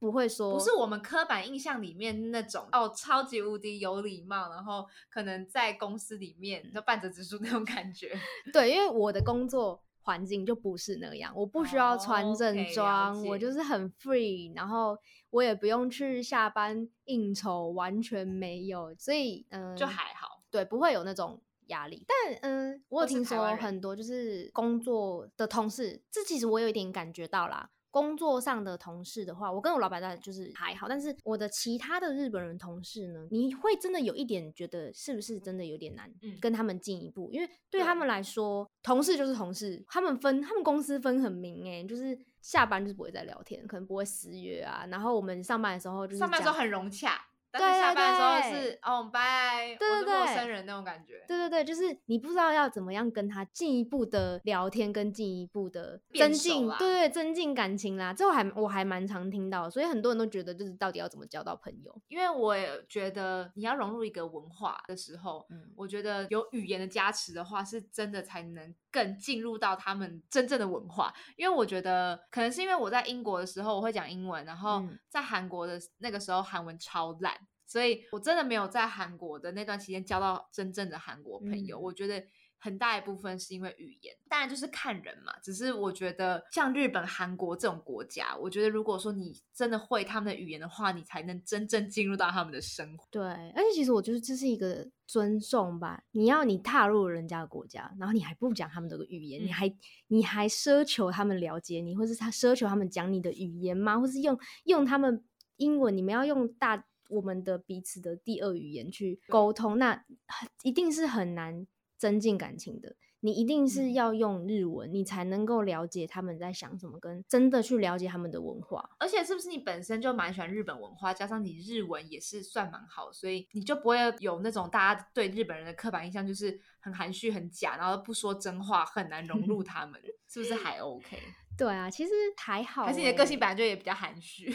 [0.00, 8.18] 不会说不是我们刻板印象里面那种哦，超级无敌有礼貌，然后可能在公司里面就半折直树那种感觉。
[8.52, 14.96] 对，因为我的工作环境就不是那样，我不需要穿正装，我就是很 free，然后
[15.28, 21.42] 我也不用去下班应酬，完全没有，所以嗯，就还好，对，不会有那种。
[21.68, 27.68] 压力，但嗯，我有听说很多就是工作的同事，这其实我有一点感觉到啦。
[27.96, 37.30] 工作上的同事的话，我跟我老板在就是还好，但是我的其他的日本人同事呢，你会真的有一点觉得是不是真的有点难跟他们进一步？
[37.32, 44.84] 因为对他们来说，同事就是同事，他们分他们公司分很明哎，就是下班就是不会再聊天，可能不会私约啊。
[44.90, 47.18] 然后我们上班的时候就是上班时候很融洽。
[47.58, 51.24] 但是下班的时候对是哦拜，对对对陌对生人那种感觉。
[51.26, 58.12] 对对对，就是你不知道要怎么样跟他进一步的聊天，跟进一步的增进，啦对对，增进感情啦。
[58.12, 61.94] 这我还我还蛮常听到，所以很多人都觉得就是到底要怎么交到朋友。
[62.08, 71.12] 因为我也觉得你要融入一个文化的时候，嗯我觉得有语言的加持的话，是真的才能更进入到他们真正的文化。
[71.36, 77.34] 因为我觉得可能是因为我在英国的时候我会讲英文，然后嗯在韩国的那个时候韩文超烂，
[77.76, 81.78] 所以我真的没有在韩国的那段期间交到真正的韩国朋友。
[81.78, 82.24] 嗯我觉得。
[82.58, 85.32] 很大一部分是因为语言，当然就是看人嘛。
[85.42, 93.06] 只是我觉得像日本、韩国这种国家，我觉得如果说你真的会他们的语言的话，你才能真正进入到他们的生活。
[93.10, 96.02] 对，而且其实我觉得这是一个尊重吧。
[96.12, 99.76] 你要你踏入人家的国家，然后你还不讲他们的语言，你嗯还
[100.08, 104.00] 你还奢求他们了解你，或是他奢求他们讲你的语言吗？
[104.00, 105.22] 或是用用他们
[105.58, 111.66] 英文，你们要用大我们的彼此的第二语言去沟通，那很一定是很难
[111.96, 112.96] 增进感情的。
[113.20, 118.88] 你一定是嗯要用日文，你才能够了解他们在想什么，跟真的去了解他们的文化。
[118.98, 131.18] 而且是不是你本身就蛮喜欢日本文化，加上你日文也是算蛮好，所以你就不会有那种大家对日本人的刻板印象，就是很含蓄、很假，然后不说真话，很难融入他们，是不是还 OK？
[131.58, 134.54] 对啊，其实还好欸、还是你的个性本来就也比较含蓄，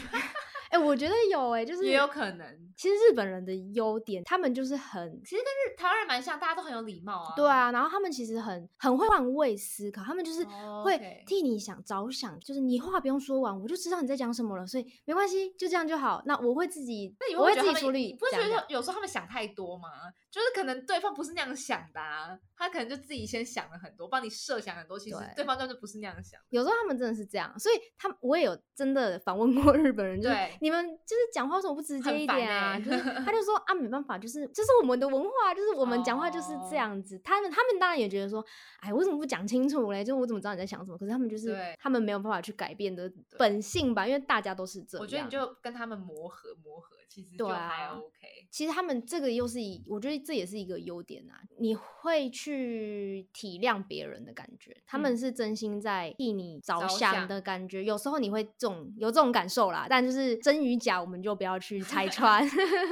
[0.72, 2.58] 哎、我觉得有哎、就是也有可能。
[2.74, 7.34] 其实日本人的优点，他们就是很其实跟日台湾人蛮像，大家都很有礼貌啊。
[7.36, 16.22] 对啊，然后他们其实很很会换位思考，他们就是哦会替你想着想，就是你话不用说完，我就知道你在讲什么了，所以没关系，就这样就好。
[16.24, 19.88] 那我会自己，那你我会自己处理你不会觉讲讲得有时候他们想太多吗？
[20.30, 26.46] 就是可能对方不是那样想的啊，他可能就自己先想了很多，帮你设想很多，其实对对方就是不是那样想的。
[26.48, 30.30] 有时候他们真的是这样，所以他们我也有真的访问过日本人，就
[30.62, 32.74] 你们就是讲话为什么不直接一点啊？
[32.74, 37.20] 欸就是他就 说啊，没办法，就是这是我们的文化，就是我们讲话就是哦这样子。
[37.24, 38.44] 他们他们当然也觉得说，
[38.78, 40.04] 哎，为什么不讲清楚嘞？
[40.04, 40.96] 就我怎么知道你在想什么？
[40.96, 45.02] 可是他们就是对他们没有办法去改变的本性吧，因为大家都是这样。
[45.02, 48.28] 我觉得你就跟他们磨合磨合，其实就对还啊 OK。
[48.52, 51.40] 其实他们这个又是一，我觉得这也是一个优点啊。
[51.58, 57.82] 你会去体谅别人的感觉，他们嗯是真心在替你着想的感觉。
[57.82, 62.44] 有时候你会这种有这种感受啦，但就是真与假，我们就不要去拆穿。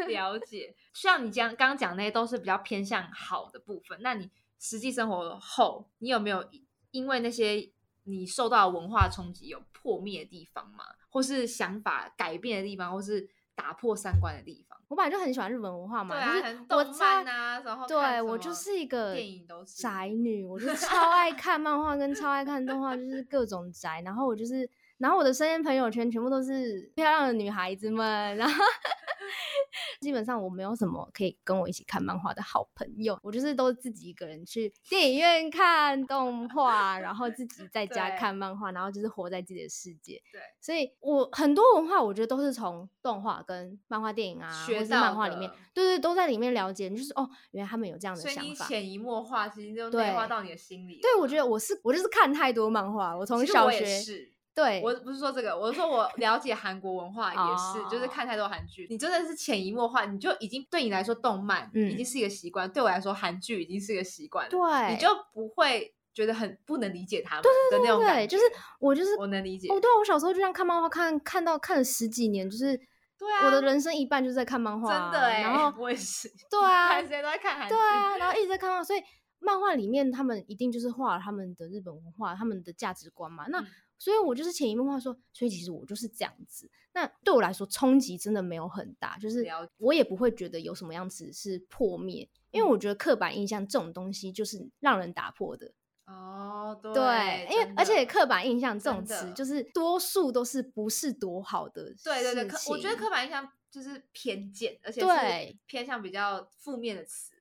[0.07, 3.99] 了解，像你讲刚刚讲那些都是比较偏向好的部分。
[4.03, 6.45] 那你实际生活后，你有没有
[6.91, 7.71] 因为那些
[8.05, 10.85] 你受到的文化冲击有破灭的地方吗？
[11.09, 14.79] 或是想法改变的地方，或是打破三观的地方？
[14.89, 24.03] 我本来就很喜欢日本文化嘛，对啊，就是我超漫啊，然后对我就是一个电影都是宅女，我就 超爱看漫画跟超爱看动画，就是各种宅。
[24.05, 24.69] 然后我就是，
[25.01, 28.55] 然后我的身边朋友圈全部都是漂亮的女孩子们，然后
[30.03, 40.21] 基本上我没有什么可以跟我一起看漫画的好朋友，我就是都自己一个人去电影院看动画，然后自己在家看漫画，然后就是活在自己的世界。
[40.33, 46.91] 对，所以我很多文化，我觉得都是从动画跟漫画、电影啊，或是漫画里面的，对对，都在里面了解。
[46.91, 48.65] 就是哦，原来他们有这样的所以想法。
[48.67, 51.01] 你潜移默化，其实就对内化到你的心里了。
[51.01, 54.35] 对，我觉得我是我就是看太多漫画，我从小学是。
[54.61, 68.37] 对，我不是说这个，我是说我了解韩国文化也是，就是哦看太多韩剧，你真的是潜移默化，你就已经对你来说动漫嗯已经是一个习惯，对我来说韩剧已经是一个习惯了，对，你就不会觉得很不能理解他们的那种感对，觉。
[68.37, 68.45] 就是
[68.79, 72.77] 我就是我能理解哦，对啊，我小时候就这样看漫画，看看到看了十几年，就是
[73.17, 79.01] 对啊我的人生一半就是在看漫画啊、真的哎，然后 我也是，对啊看时间都在看韩剧，对啊，然后一直在看漫画，所以
[79.39, 83.47] 漫画里面他们一定就是画了他们的日本文化、他们的价值观嘛。
[83.49, 83.67] 那、嗯
[84.01, 86.69] 所以我就是潜移默化说，所以其实我就是这样子。
[86.95, 95.71] 那对我来说冲击真的没有很大，就是我也不会觉得有什么样子是破灭，因为嗯我觉得刻板印象这种东西就是让人打破的。
[96.07, 101.95] 哦，对，对，因为而且刻板印象这种词，就是多数都是不是多好的。
[102.03, 107.35] 对对对，刻我觉得刻板印象就是偏见，而且是对偏向比较负面的词。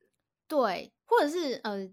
[0.46, 1.90] 对，或者是呃，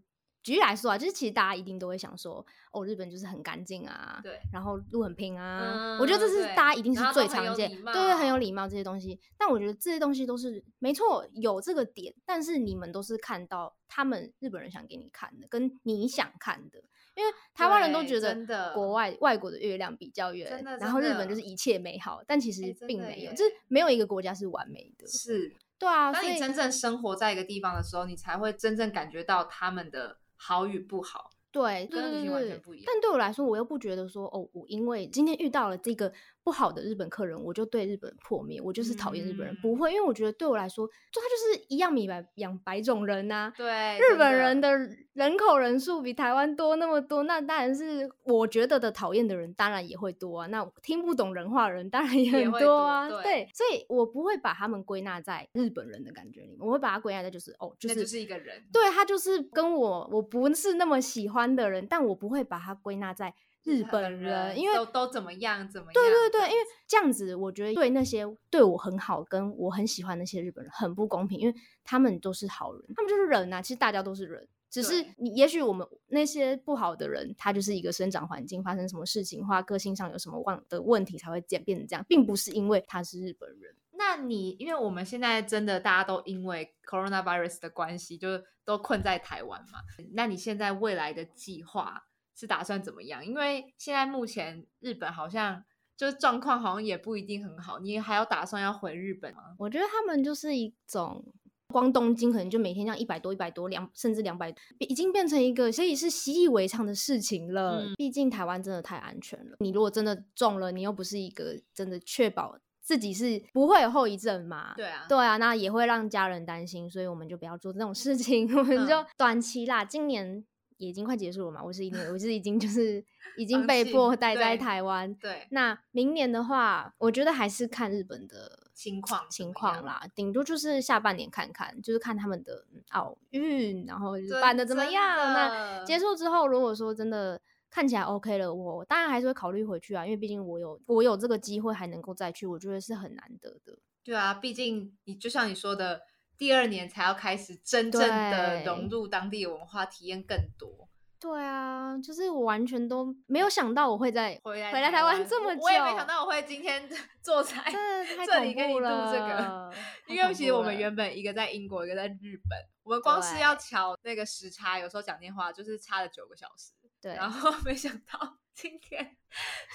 [0.47, 9.19] 举例来说啊，就是其实大家一定都会想说，哦，日本就是很干净啊，对，然后路很平啊，我觉得这是大家一定是最常见，对对，很有礼貌这些东西。
[9.37, 16.81] 但我觉得这些东西都是没错，有这个点，但是你们都是看到他们日本人想给你看的，跟你想看的。
[17.15, 25.05] 因为台湾人都对觉得国外外国的月亮比较圆，然后日本就是一切美好，但其实并没有，耶就是没有一个国家是完美的。
[25.07, 31.31] 是，对啊，当你真正生活在一个地方的时候，你才会真正感觉到他们的好与不好。
[31.51, 36.11] 对，对跟旅行对对对完全不一样但对我来说，我又不觉得说，哦，我因为今天遇到了这个
[36.47, 44.71] 不好的日本客人，我就对日本破灭，我就是讨厌日本人，嗯不会，因为我觉得对我来说，就他就是一样米白养百种人呐、对，日本人的
[45.11, 50.47] 人口人数比台湾多那么多，那当然是我觉得的讨厌的人当然也会多啊。
[50.47, 53.09] 那听不懂人话的人当然也很多啊。
[53.09, 63.33] 对所以我不会把他们归纳在日本人的感觉里面，我会把它归纳在就是哦，就是是一个人，对他就是跟我我不是那么喜欢的人，但我不会把他归纳在
[63.67, 71.53] 日本人，因为都都怎么样怎么样，对对对，因为这样子我觉得对那些对我很好、跟我很喜欢那些日本人很不公平，因为
[71.83, 83.75] 他们都是好人，他们就是人呐、其实大家都是人，只是你也许我们那些不好的人，他就是一个生长环境发生什么事情，或个性上有什么问的问题才会变变成这样，并不是因为他是日本人。
[83.91, 88.29] 那你因为我们现在真的大家都因为 coronavirus 的关系，就
[88.63, 89.79] 都困在台湾嘛。
[90.13, 92.05] 那你现在未来的计划
[92.37, 93.25] 是打算怎么样？
[93.25, 95.63] 因为现在目前日本好像
[95.97, 99.55] 就是状况好像也不一定很好，你还有打算要回日本吗？
[99.57, 101.25] 我觉得他们就是一种。
[101.69, 107.81] 光东京可能就每天这样一百多、一百多、两甚至两百，已经变成一个所以是习以为常的事情了。
[107.81, 114.73] 嗯毕竟台湾真的太安全了，你如果真的中了，你又不是一个真的确保自己是不会有后遗症嘛？
[114.77, 119.83] 对啊，对啊，那也会让家人担心，所以我们就不要做这种事情， 我们就嗯短期啦。
[119.83, 120.45] 今年
[120.77, 123.03] 也已经快结束了嘛，我是已经我是已经就是
[123.37, 125.13] 已经被迫待在台湾。
[125.15, 135.17] 对那明年的话，我觉得还是看日本的情况情况啦，顶多就是下半年看看，就是看他们的嗯奥运，然后办的怎么真样。
[135.33, 143.79] 那结束之后，如果说真的看起来 OK 了，我当然还是会考虑回去啊，因为毕竟我有我有这个机会还能够再去，我觉得是很难得的。
[144.03, 146.01] 对啊，毕竟你就像你说的，
[146.37, 150.87] 第二年才要开始真正的融入当地文化，体验更多。
[151.19, 156.87] 对啊，就是我完全都没有想到我会在回来回来台湾这么久，我我也没想到我会今天
[157.23, 159.73] 做菜，真的太这里跟你录这个
[160.07, 166.71] 因为其实我们原本一个在英国，一个在日本，我们光是要调那个时差，有时候讲电话就是差了九个小时。
[167.01, 169.17] 对，然后没想到 今天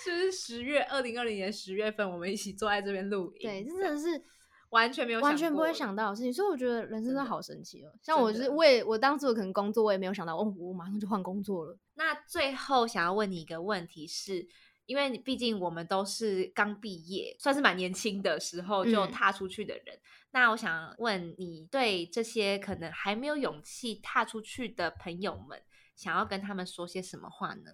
[0.05, 4.25] 就是十月二零二零年十月份，我们一起坐在这边录音，对，这真的是
[4.72, 7.92] 完全没有完全不会想到的事情，所以我觉得人生真的好神奇哦。
[8.02, 11.78] 像我是我也我当初可能工作，我也没有想到，哦，我马上就换工作了。
[11.94, 14.46] 那最后想要问你一个问题是，
[14.87, 19.98] 因为你毕竟我们都是刚毕业，算是蛮年轻的时候就嗯踏出去的人。
[20.30, 25.61] 那我想问你，对这些可能还没有勇气踏出去的朋友们，
[25.94, 27.72] 想要跟他们说些什么话呢？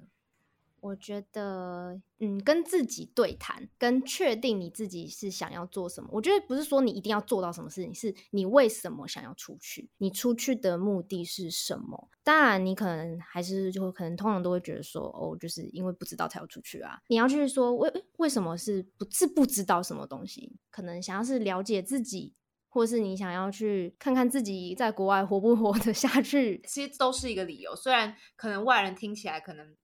[0.81, 6.09] 我觉得，嗯，跟自己对谈，跟确定你自己是想要做什么。
[6.13, 12.09] 我觉得不是说你一定要做到什么事情，是你为什么想要出去，你出去的目的是什么。
[12.23, 16.99] 当然，你可能还是就会可能通常都会觉得说，哦，就是因为不知道才要出去啊。
[17.09, 22.35] 你要去说为为什么是不是不知道什么东西，可能想要是了解自己。
[22.71, 29.75] 或是你想要去看看自己在国外活不活得下去，其实都是一个理由，虽然可能外人听起来可能，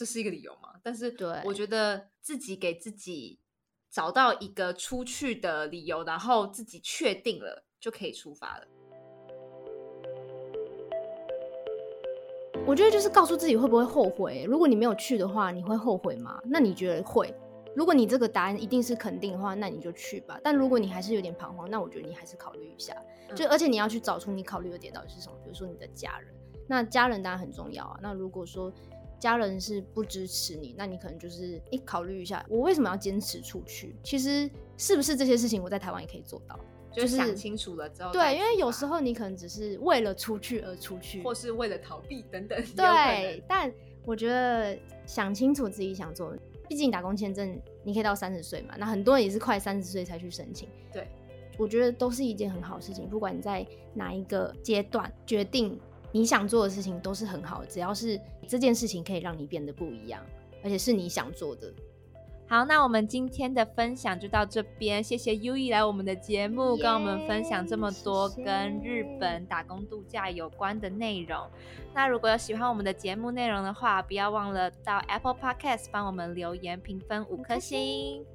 [0.00, 3.38] 这是一个理由嘛，但是对我觉得自己给自己
[3.90, 8.64] 找到一个出去的理由，然后自己确定了，就可以出发了。
[12.66, 14.46] 我觉得就是告诉自己会不会后悔。
[14.48, 16.40] 如果你没有去的话，你会后悔吗？
[16.46, 17.34] 那你觉得会？
[17.76, 20.40] 如果你这个答案一定是肯定的话，那你就去吧。
[20.42, 22.96] 但如果你还是有点彷徨，那我觉得你还是考虑一下。
[23.36, 26.34] 就嗯而且你要去找出你考虑的点到底是什么，比如说你的家人，
[26.66, 27.98] 那家人当然很重要啊。
[28.00, 28.72] 那如果说
[29.20, 33.94] 家人是不支持你，那你可能就是诶考虑一下，我为什么要坚持出去？
[34.02, 36.58] 其实是不是这些事情我在台湾也可以做到？
[36.92, 43.72] 就是想清楚了之后对，因为有时候你可能只是为了出去而出去，或是为了逃避等等，对，但
[44.04, 46.34] 我觉得想清楚自己想做，
[46.68, 50.68] 毕竟打工签证你可以到三十岁嘛，那很多人也是快三十岁才去申请。
[50.92, 51.06] 对，
[51.56, 55.78] 我觉得都是一件很好的事情，不管你在哪一个阶段决定
[56.12, 60.24] 你想做的事情，都是很好，只要是这件事情可以让你变得不一样，
[60.62, 61.72] 而且是你想做的。
[62.48, 71.46] 好，那我们今天的分享就到这边，谢谢 U E 来我们的节目跟我们分享这么多跟日本打工度假有关的内容。
[71.94, 78.26] 那如果有喜欢我们的节目内容的话，不要忘了到 Apple Podcast 帮我们留言评分五颗星。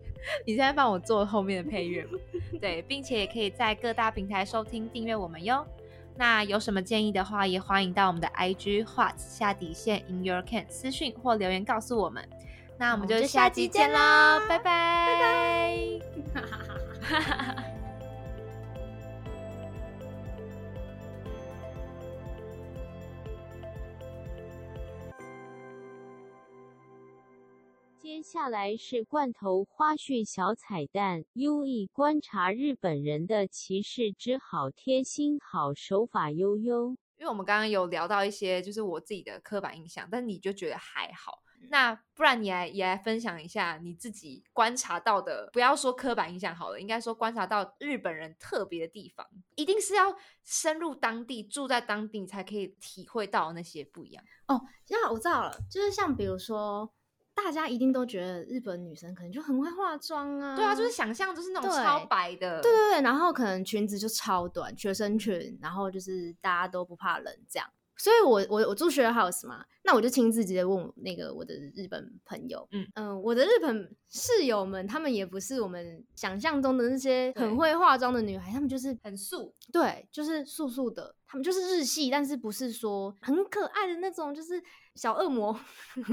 [0.48, 2.18] 你现在帮我做后面的配乐吗？
[2.62, 5.68] 对，并且也可以在各大平台收听订阅我们哟。
[6.18, 12.28] 那有什么建议的话，也欢迎到我们的 IG What 下底线 In Your Can 私讯或留言告诉我们。
[12.78, 15.08] 那我们就下期见啦拜拜，
[16.34, 17.76] 拜拜。
[28.06, 31.26] 接下来是罐头花絮小彩蛋。
[31.34, 36.96] 优异观察日本人的歧视之好贴心好手法，悠悠。
[37.18, 41.42] 因为我们刚刚有聊到一些就是我自己的刻板印象，但你就觉得还好。
[41.72, 54.24] 那不然你来也来分享一下你自己观察到的，不要说刻板印象好了，应该说观察到日本人特别的地方，一定是要深入当地住在当地，你才可以体会到那些不一样。
[54.46, 56.88] 哦，那我知道了，就是像比如说。
[57.36, 67.70] 大家一定都觉得日本女生可能就很会化妆啊，对啊，就是想象就是那种超白的，对对对，然后可能裙子就超短，学生裙，然后就是大家都不怕冷这样。
[67.98, 84.62] 所以，我我我住 share house 嘛，那我就亲自直接问那个我的日本朋友，嗯嗯，我的日本室友们，他们也不是我们想象中的那些很会化妆的女孩，他们就是很素，对，就是素素的，他们就是日系，但是不是说很可爱的那种，就是
[84.96, 85.58] 小恶魔。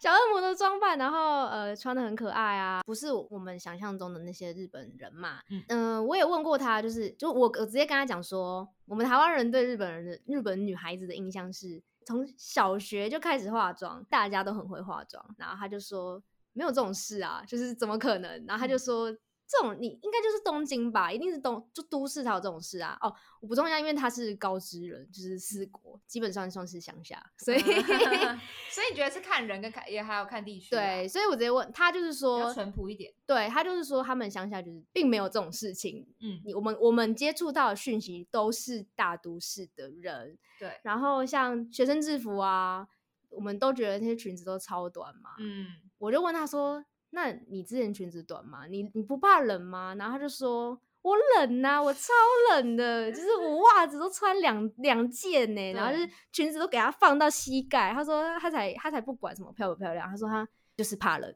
[0.00, 5.40] 小恶魔的装扮，然后呃穿的很可爱啊，不是我们想象中的那些日本人嘛。
[5.68, 15.22] 嗯，我也问过他，就是就我我直接跟他讲说，我们台湾人对日本人的日本女孩子的印象是从小学就开始化妆，大家都很会化妆。
[15.36, 16.22] 然后他就说
[16.52, 18.46] 没有这种事啊，就是怎么可能？
[18.46, 19.14] 然后他就说。
[19.48, 22.98] 这种你应该就是东京吧，一定是东就都市才有这种事啊。
[23.00, 27.58] 哦，我补充一下，因为他是高知人，就是四国，基本上算是乡下，所以
[28.68, 30.68] 所以你觉得是看人跟看也还要看地区。
[30.68, 33.10] 对，所以我直接问他，就是说淳朴一点。
[33.24, 36.06] 对他就是说他们乡下就是并没有这种事情。
[36.20, 40.36] 嗯，你我们我们接触到的讯息都是大都市的人。
[40.58, 42.86] 对，然后像学生制服啊，
[43.30, 45.30] 我们都觉得那些裙子都超短嘛。
[45.38, 46.84] 嗯，我就问他说。
[47.10, 48.66] 那你之前裙子短吗？
[48.66, 49.94] 你你不怕冷吗？
[49.98, 52.12] 然后他就说：“我冷呐，我超
[52.50, 60.46] 冷的，就是我袜子都穿两两件呢，然后就是裙子都给他放到膝盖。”他说他才他才不管什么漂不漂亮，他说他
[60.76, 61.34] 就是怕冷。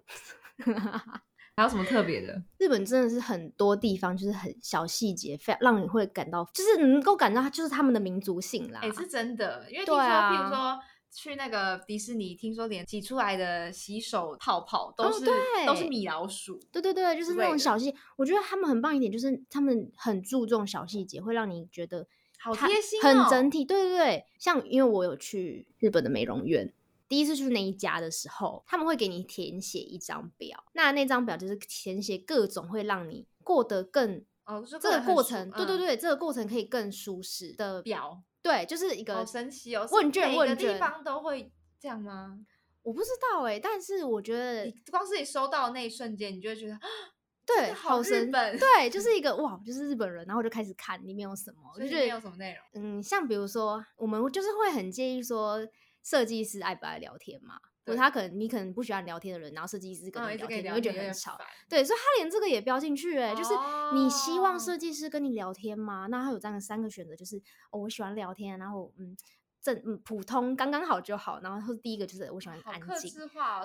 [1.54, 2.42] 还有什么特别的？
[2.58, 8.80] 日本真的是很多地方就是很小细节，非让你会感到就是能够感到它就是他们的民族性啦。
[8.82, 10.78] 哎，是真的，因为听说譬如说。
[11.14, 15.26] 去那个迪士尼，听说连挤出来的洗手泡泡都是
[15.66, 16.58] 都是米老鼠。
[16.72, 17.94] 对对对，就是那种小细。
[18.16, 22.06] 我觉得他们很棒一点，就是他们很注重小细节，会让你觉得
[22.38, 23.62] 好贴心，很整体。
[23.62, 26.72] 对对对，像因为我有去日本的美容院，
[27.06, 38.22] 第一次去那一家的时候，他们会给你填写一张表，那那张表就是填写各种会让你过得更哦，这个过程，对对对，这个过程可以更舒适的表。
[38.42, 39.86] 对，就是一个好神奇哦！
[39.92, 42.38] 问卷问卷，地方都会这样吗？
[42.82, 46.76] 我不知道哎，但是我觉得，光是你收到的那一瞬间，你就会觉得，
[47.46, 52.82] 对，好日本，对，就 是一个哇，就是日本人，然后我就开始看里面有什么，就觉得有什么内容。
[52.82, 55.64] 嗯，像比如说，我们就是会很介意说，
[56.02, 57.54] 设计师爱不爱聊天嘛？
[57.84, 61.38] 或者他可能你可能不喜欢聊天的人，然后设计师跟你聊天，你会觉得很吵。
[61.68, 63.54] 对，所以他连这个也标进去，哎，就是
[63.94, 66.06] 你希望设计师跟你聊天吗？
[66.10, 67.36] 那他有这样的三个选择，就是
[67.70, 69.16] 哦，我喜欢聊天，然后嗯，
[69.60, 71.40] 正嗯普通刚刚好就好。
[71.40, 73.10] 然后第一个就是我喜欢安静，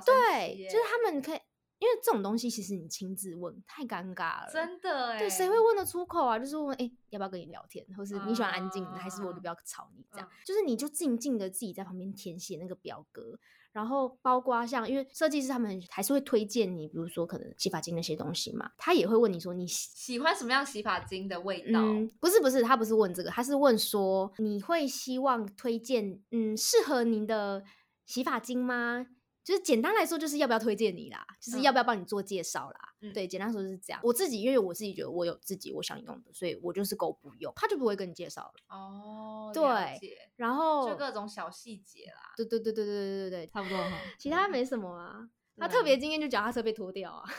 [0.05, 1.39] 对，就是他们可以。
[1.79, 6.39] 因为这种东西其实你亲自问太尴尬了，真的哎，对，谁会问得出口啊？
[6.39, 10.27] 就是问哎，要不要跟你聊天，或是你喜欢安静，还是我就不要吵你这样？
[10.43, 13.37] 就是你就静静的自己在旁边填写那个表格，
[13.77, 21.79] 然后包括像因为设计师他们还是会推荐你，比如说可能洗发精那些东西嘛，他也会问你说你喜欢什么样洗发精的味道？
[22.19, 27.63] 不是不是，他不是问这个，他是问说你会希望推荐嗯适合您的
[28.07, 29.05] 洗发精吗？
[29.47, 32.93] 就是简单来说，就是要不要推荐你啦，就是要不要帮你做介绍啦。
[33.13, 34.01] 对，简单说是这样。
[34.03, 38.53] 我自己因为我自己觉得我有自己我想用的，所以我就是够不用，他就不会跟你介绍了。
[38.67, 39.97] 哦，对，
[40.35, 42.33] 然后就各种小细节啦。
[42.35, 43.77] 对对对对对对对对，差不多。
[44.19, 45.29] 其他没什么啊。
[45.57, 47.23] 他特别今天就脚踏车被脱掉啊，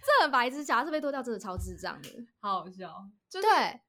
[0.00, 2.08] 这很白痴，脚踏车被脱掉真的超智障的，
[2.40, 3.06] 好好笑。
[3.30, 3.42] 对，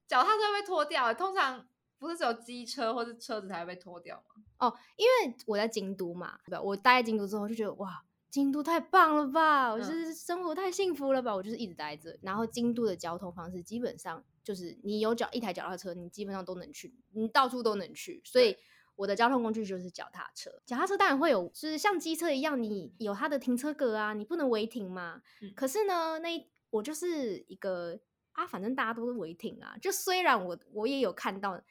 [0.05, 1.65] 脚踏车被脱掉，通常
[1.97, 4.43] 不是只有机车或是车子才会被脱掉吗？
[4.59, 6.61] 哦，因为我在京都嘛，对吧？
[6.61, 9.71] 我待在京都之后就觉得哇，京都太棒了吧！
[9.71, 11.35] 我就是生活太幸福了吧！
[11.35, 12.17] 我就是一直待着。
[12.21, 18.21] 然后京都的交通方式基本上就是你有脚一台脚踏车，你基本上都能去，你到处都能去。
[18.25, 18.57] 所以
[18.95, 20.51] 我的交通工具就是脚踏车。
[20.65, 25.21] 脚踏车当然会有，就是像机车一样，你有它的停车格啊，你不能违停嘛。
[25.55, 27.99] 可是呢，那我就是一个
[28.31, 29.77] 啊，反正大家都是违停啊。
[29.81, 31.61] 就虽然我我也有看到。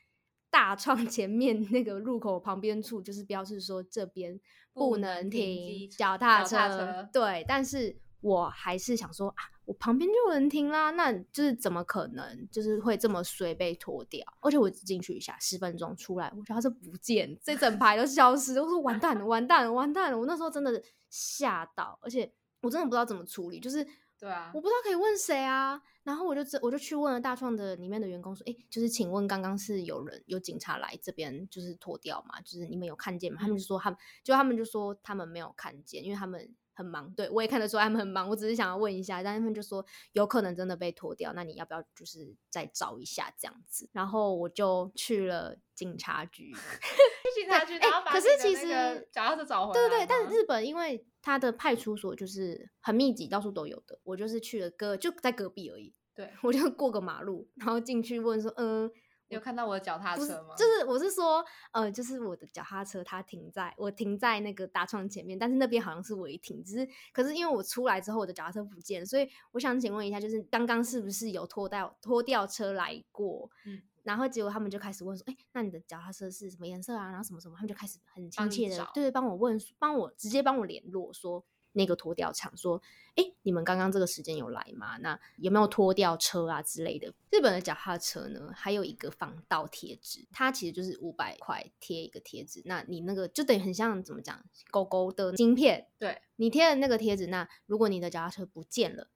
[0.57, 4.41] 大创前面那个入口旁边处就是标示说这边
[4.73, 14.25] 不能停脚踏车，对，但是我还是想说啊，我旁边就有人停啦，那就是怎么可能就是会这么随被脱掉？
[14.41, 20.19] 而且我只进去一下，十分钟出来，我觉得它是不见，这整排都消失，我说完蛋了，完蛋了，完蛋了！
[20.19, 22.33] 我那时候真的吓到，而且
[22.63, 23.87] 我真的不知道怎么处理，就是
[24.19, 25.83] 对啊我不知道可以问谁啊。
[26.07, 32.41] 然后我就这我就去问了大创的里面的员工说，哎，就是请问刚刚是有人有警察来这边就是脱掉嘛？
[32.41, 33.39] 就是你们有看见吗？
[33.41, 36.55] 他们就说他们就他们就说他们没有看见，因为他们。
[36.79, 38.29] 很忙，对我也看得出他们很忙。
[38.29, 39.83] 我只是想要问一下，但他们就说
[40.13, 43.89] 有可能真的被脱掉，那你要不要就是再找一下这样子？
[43.95, 46.53] 然后我就去了警察局，
[47.35, 49.89] 去警察局，然后把可是其实脚踏车找回来。
[49.89, 53.99] 对对对，但日本因为它的派出所就是很密集，到处都有的。
[54.05, 58.89] 我就是去了隔就在隔壁而已，对 我就过个马路，然后进去问说，嗯。
[59.29, 60.55] 有看到我的脚踏车吗？
[60.57, 73.51] 就是我是说，呃，就是我的脚踏车，它停在我停在那个大窗前面，但是那边好像是违停，只是可是因为我出来之后，我的脚踏车不见，所以我想请问一下，就是刚刚是不是有拖掉拖吊车来过？
[73.67, 77.09] 嗯，然后结果他们就开始问说，哎，那你的脚踏车是什么颜色啊？
[77.11, 81.45] 然后什么什么，他们就开始很亲切的，对对，帮我问，帮我直接帮我联络说。
[81.79, 82.81] 那个拖吊厂说
[83.17, 84.97] ：“哎，你们刚刚这个时间有来吗？
[84.97, 87.13] 那有没有拖吊车啊之类的？
[87.31, 92.63] 日本的脚踏车呢，还有一个防盗贴纸，它其实就是五百块贴一个贴纸。
[92.65, 95.91] 那你那个就等于很像怎么讲，狗狗的晶片。
[95.99, 99.11] 对你贴的那个贴纸，那如果你的脚踏车不见了，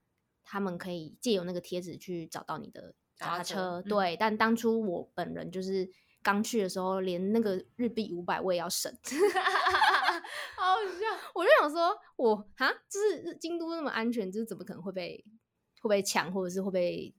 [0.45, 3.83] 他们可以借由那个贴纸去找到你的脚踏车。
[3.83, 5.89] 对，但当初我本人就是
[6.23, 8.93] 刚去的时候，连那个日币五百我也要省。
[10.57, 15.25] ”好笑， 我就想说，我哈，就是京都那么安全，就是怎么可能会被
[15.81, 17.15] 会被抢，或者是会被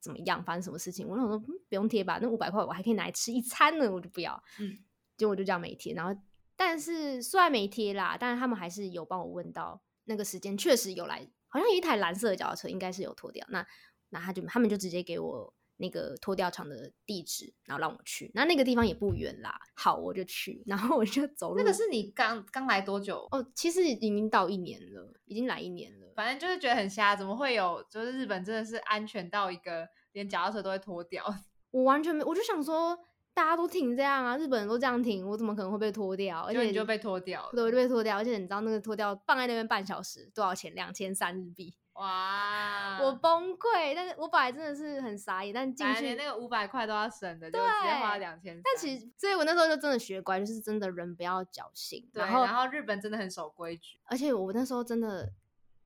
[0.00, 1.06] 怎么样，发生什么事情？
[1.08, 4.42] 我想说，不用贴吧，那五百块我还可以拿来吃一餐呢，我就不要。
[4.60, 4.78] 嗯，
[5.16, 5.94] 结果就这样没贴。
[5.94, 6.20] 然后，
[6.56, 13.44] 但是虽然没贴啦，但是他们还是有帮我问到那个时间，确实有来，好像有一台蓝色的脚踏车，应该是有脱掉。
[13.48, 13.66] 那
[14.12, 15.52] 那他就他们就直接给我。
[15.78, 19.58] 那个脱掉厂的地址，然后让我去，那那个地方也不远啦。
[19.74, 21.56] 好，我就去， 然后我就走路。
[21.56, 23.26] 那个是你刚刚来多久？
[23.32, 26.12] 哦，其实已经到一年了，已经来一年了。
[26.14, 27.84] 反正就是觉得很瞎，怎么会有？
[27.90, 31.24] 就是日本真的是安全到一个连脚踏车都会脱掉。
[31.72, 32.96] 我完全没，我就想说，
[33.34, 36.42] 大家都停这样啊，日本人都这样停，我怎么可能会被脱掉？
[36.42, 38.18] 而且你就被脱掉，对，我就被脱掉。
[38.18, 40.72] 而且你知道那个脱掉放在那边半小时多少钱？
[40.76, 41.74] 两千三日币。
[41.94, 42.98] 哇！
[43.02, 48.58] 我崩溃，但是我本来真的是很傻眼，但进去连那个五百块都要省的，就直接花两千。
[48.64, 52.08] 但其实，所以我那时候就真的学乖，就是真的人不要侥幸。
[52.10, 55.30] 对，然后日本真的很守规矩，而且我那时候真的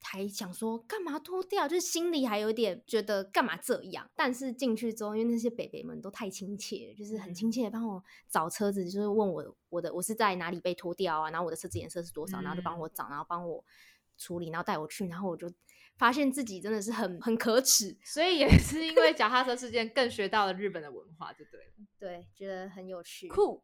[0.01, 4.09] 还想说干嘛脱掉，就是心里还有点觉得干嘛这样。
[4.15, 13.65] 但是进去之后，因为那些北北们都太亲切，就是很亲切的帮我找车子，就是问我我的我是在哪里被脱掉啊，然后我的车子颜色是多少，然后就帮我找，然后帮我
[14.17, 15.51] 处理，然后带我去，然后我就。
[15.97, 21.73] 发现自己真的是很很可耻，所以也是因为脚踏车事件更学到了日本的文化，就对了。
[21.99, 23.29] 对，觉得很有趣。
[23.29, 23.63] 酷。